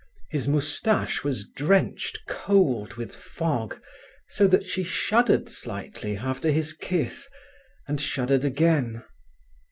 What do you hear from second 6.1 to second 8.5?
after his kiss, and shuddered